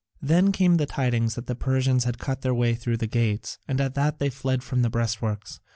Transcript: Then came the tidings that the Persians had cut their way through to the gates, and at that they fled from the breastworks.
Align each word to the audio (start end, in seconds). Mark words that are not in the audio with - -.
Then 0.19 0.51
came 0.51 0.77
the 0.77 0.87
tidings 0.87 1.35
that 1.35 1.45
the 1.45 1.53
Persians 1.53 2.05
had 2.05 2.17
cut 2.17 2.41
their 2.41 2.55
way 2.55 2.73
through 2.73 2.93
to 2.95 2.97
the 2.97 3.05
gates, 3.05 3.59
and 3.67 3.79
at 3.79 3.93
that 3.93 4.17
they 4.17 4.31
fled 4.31 4.63
from 4.63 4.81
the 4.81 4.89
breastworks. 4.89 5.59